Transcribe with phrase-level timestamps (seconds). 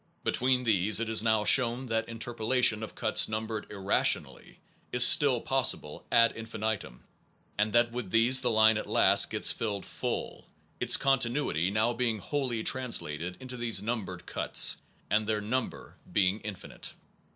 [0.23, 4.59] Between these it is now shown that interpolation of cuts numbered irrationally
[4.91, 7.03] is still possible ad infinitum,
[7.55, 10.47] and that with these the line at last gets filled full,
[10.79, 14.77] its continuity now being wholly translated into these numbered cuts,
[15.11, 16.93] and their number being infinite.